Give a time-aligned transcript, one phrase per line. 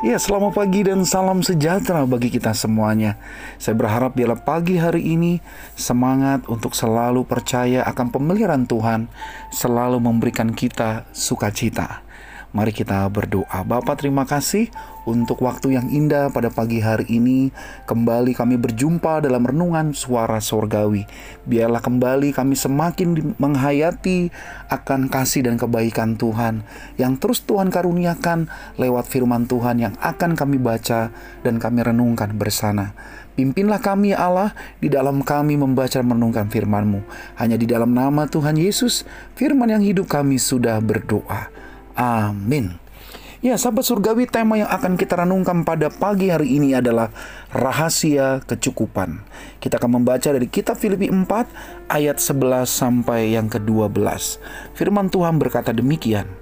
[0.00, 3.20] Ya, selamat pagi dan salam sejahtera bagi kita semuanya.
[3.60, 5.44] Saya berharap dalam pagi hari ini
[5.76, 9.12] semangat untuk selalu percaya akan pemeliharaan Tuhan,
[9.52, 12.00] selalu memberikan kita sukacita.
[12.50, 13.62] Mari kita berdoa.
[13.62, 14.74] Bapak terima kasih
[15.06, 17.54] untuk waktu yang indah pada pagi hari ini.
[17.86, 21.06] Kembali kami berjumpa dalam renungan suara sorgawi.
[21.46, 24.34] Biarlah kembali kami semakin menghayati
[24.66, 26.66] akan kasih dan kebaikan Tuhan
[26.98, 28.50] yang terus Tuhan karuniakan
[28.82, 31.14] lewat firman Tuhan yang akan kami baca
[31.46, 32.98] dan kami renungkan bersama.
[33.38, 37.06] Pimpinlah kami Allah di dalam kami membaca dan merenungkan firman-Mu.
[37.38, 39.06] Hanya di dalam nama Tuhan Yesus,
[39.38, 41.59] firman yang hidup kami sudah berdoa.
[41.98, 42.80] Amin.
[43.40, 47.08] Ya, sahabat surgawi, tema yang akan kita renungkan pada pagi hari ini adalah
[47.48, 49.24] rahasia kecukupan.
[49.64, 53.96] Kita akan membaca dari kitab Filipi 4 ayat 11 sampai yang ke-12.
[54.76, 56.39] Firman Tuhan berkata demikian.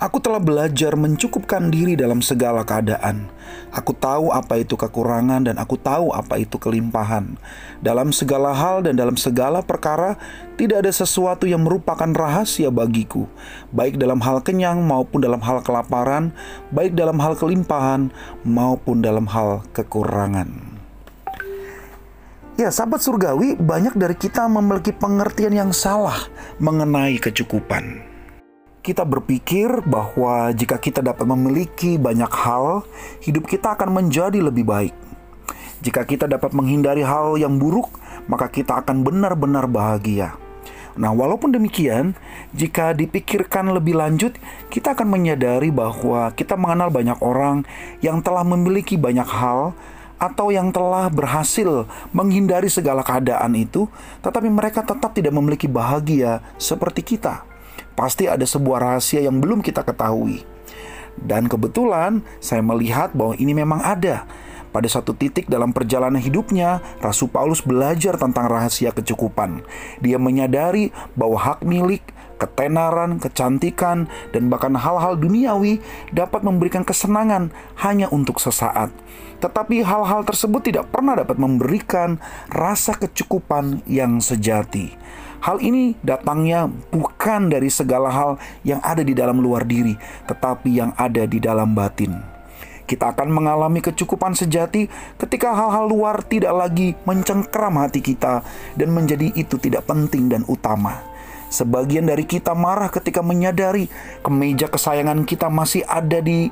[0.00, 3.28] Aku telah belajar mencukupkan diri dalam segala keadaan.
[3.68, 7.36] Aku tahu apa itu kekurangan dan aku tahu apa itu kelimpahan.
[7.84, 10.16] Dalam segala hal dan dalam segala perkara,
[10.56, 13.28] tidak ada sesuatu yang merupakan rahasia bagiku,
[13.76, 16.32] baik dalam hal kenyang maupun dalam hal kelaparan,
[16.72, 18.08] baik dalam hal kelimpahan
[18.40, 20.80] maupun dalam hal kekurangan.
[22.56, 26.24] Ya, sahabat surgawi, banyak dari kita memiliki pengertian yang salah
[26.56, 28.09] mengenai kecukupan
[28.80, 32.88] kita berpikir bahwa jika kita dapat memiliki banyak hal,
[33.20, 34.96] hidup kita akan menjadi lebih baik.
[35.84, 37.92] Jika kita dapat menghindari hal yang buruk,
[38.24, 40.36] maka kita akan benar-benar bahagia.
[40.96, 42.16] Nah, walaupun demikian,
[42.56, 44.36] jika dipikirkan lebih lanjut,
[44.72, 47.64] kita akan menyadari bahwa kita mengenal banyak orang
[48.00, 49.72] yang telah memiliki banyak hal
[50.20, 53.88] atau yang telah berhasil menghindari segala keadaan itu,
[54.20, 57.49] tetapi mereka tetap tidak memiliki bahagia seperti kita
[58.00, 60.40] pasti ada sebuah rahasia yang belum kita ketahui.
[61.20, 64.24] Dan kebetulan saya melihat bahwa ini memang ada.
[64.72, 69.66] Pada satu titik dalam perjalanan hidupnya, Rasul Paulus belajar tentang rahasia kecukupan.
[70.00, 72.00] Dia menyadari bahwa hak milik,
[72.40, 77.52] ketenaran, kecantikan, dan bahkan hal-hal duniawi dapat memberikan kesenangan
[77.84, 78.88] hanya untuk sesaat.
[79.44, 82.16] Tetapi hal-hal tersebut tidak pernah dapat memberikan
[82.48, 84.96] rasa kecukupan yang sejati.
[85.40, 89.96] Hal ini datangnya bukan dari segala hal yang ada di dalam luar diri,
[90.28, 92.12] tetapi yang ada di dalam batin.
[92.84, 98.42] Kita akan mengalami kecukupan sejati ketika hal-hal luar tidak lagi mencengkeram hati kita
[98.76, 101.00] dan menjadi itu tidak penting dan utama.
[101.48, 103.86] Sebagian dari kita marah ketika menyadari
[104.26, 106.50] kemeja kesayangan kita masih ada di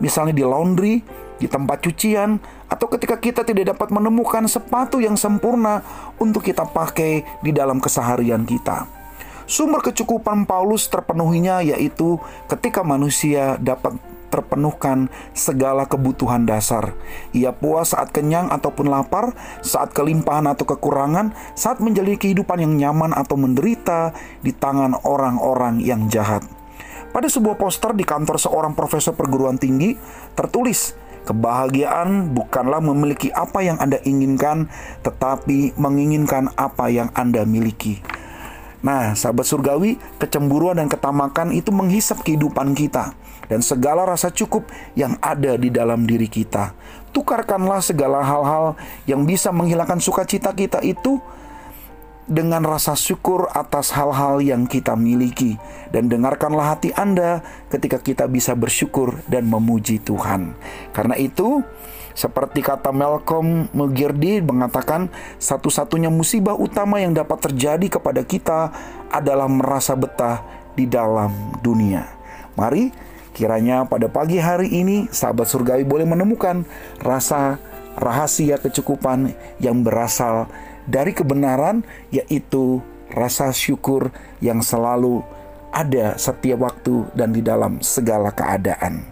[0.00, 1.00] misalnya di laundry,
[1.36, 5.84] di tempat cucian, atau ketika kita tidak dapat menemukan sepatu yang sempurna
[6.16, 8.88] untuk kita pakai di dalam keseharian kita.
[9.46, 12.18] Sumber kecukupan Paulus terpenuhinya yaitu
[12.50, 13.94] ketika manusia dapat
[14.26, 16.98] terpenuhkan segala kebutuhan dasar.
[17.30, 23.14] Ia puas saat kenyang ataupun lapar, saat kelimpahan atau kekurangan, saat menjalani kehidupan yang nyaman
[23.14, 24.10] atau menderita
[24.42, 26.42] di tangan orang-orang yang jahat.
[27.14, 29.96] Pada sebuah poster di kantor seorang profesor perguruan tinggi
[30.36, 30.92] tertulis
[31.26, 34.70] Kebahagiaan bukanlah memiliki apa yang Anda inginkan,
[35.02, 37.98] tetapi menginginkan apa yang Anda miliki.
[38.86, 43.18] Nah, sahabat surgawi, kecemburuan dan ketamakan itu menghisap kehidupan kita
[43.50, 46.70] dan segala rasa cukup yang ada di dalam diri kita.
[47.10, 48.78] Tukarkanlah segala hal-hal
[49.10, 51.18] yang bisa menghilangkan sukacita kita itu
[52.26, 55.54] dengan rasa syukur atas hal-hal yang kita miliki
[55.94, 60.58] dan dengarkanlah hati Anda ketika kita bisa bersyukur dan memuji Tuhan.
[60.90, 61.62] Karena itu,
[62.18, 65.06] seperti kata Malcolm McGirdy mengatakan,
[65.38, 68.74] satu-satunya musibah utama yang dapat terjadi kepada kita
[69.14, 70.42] adalah merasa betah
[70.74, 71.30] di dalam
[71.62, 72.10] dunia.
[72.58, 72.90] Mari
[73.36, 76.64] kiranya pada pagi hari ini sahabat surgawi boleh menemukan
[77.04, 77.60] rasa
[77.96, 80.46] rahasia kecukupan yang berasal
[80.86, 81.82] dari kebenaran,
[82.14, 85.24] yaitu rasa syukur yang selalu
[85.74, 89.04] ada setiap waktu dan di dalam segala keadaan.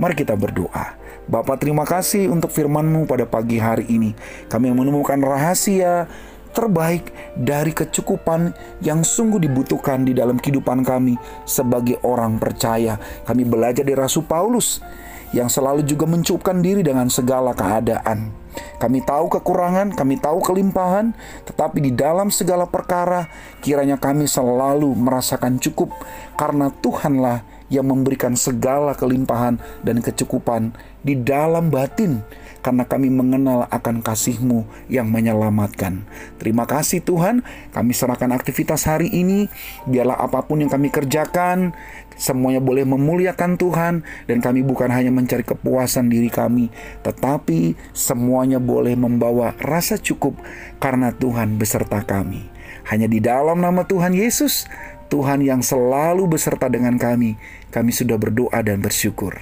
[0.00, 0.96] Mari kita berdoa.
[1.30, 4.16] Bapak terima kasih untuk firman-Mu pada pagi hari ini.
[4.50, 6.10] Kami menemukan rahasia
[6.50, 8.50] terbaik dari kecukupan
[8.82, 11.14] yang sungguh dibutuhkan di dalam kehidupan kami
[11.46, 12.98] sebagai orang percaya.
[13.22, 14.82] Kami belajar dari Rasul Paulus
[15.30, 18.34] yang selalu juga mencukupkan diri dengan segala keadaan.
[18.82, 21.14] Kami tahu kekurangan, kami tahu kelimpahan,
[21.46, 23.30] tetapi di dalam segala perkara
[23.62, 25.94] kiranya kami selalu merasakan cukup
[26.34, 32.20] karena Tuhanlah yang memberikan segala kelimpahan dan kecukupan di dalam batin
[32.60, 36.04] karena kami mengenal akan kasih-Mu yang menyelamatkan.
[36.36, 37.40] Terima kasih Tuhan,
[37.72, 39.48] kami serahkan aktivitas hari ini,
[39.88, 41.72] biarlah apa pun yang kami kerjakan,
[42.20, 46.68] semuanya boleh memuliakan Tuhan dan kami bukan hanya mencari kepuasan diri kami,
[47.00, 50.36] tetapi semuanya boleh membawa rasa cukup
[50.78, 52.44] karena Tuhan beserta kami.
[52.92, 54.68] Hanya di dalam nama Tuhan Yesus,
[55.10, 57.34] Tuhan yang selalu beserta dengan kami,
[57.74, 59.36] kami sudah berdoa dan bersyukur.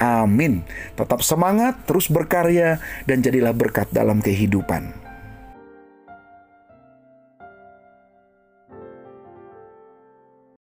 [0.00, 0.64] Amin.
[0.96, 5.09] Tetap semangat, terus berkarya, dan jadilah berkat dalam kehidupan.